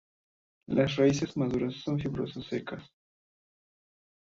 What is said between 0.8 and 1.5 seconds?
raíces